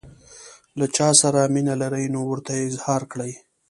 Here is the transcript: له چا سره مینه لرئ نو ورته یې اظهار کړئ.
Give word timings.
له 0.79 0.85
چا 0.95 1.07
سره 1.21 1.41
مینه 1.53 1.73
لرئ 1.81 2.05
نو 2.13 2.19
ورته 2.31 2.51
یې 2.57 2.67
اظهار 2.69 3.01
کړئ. 3.11 3.31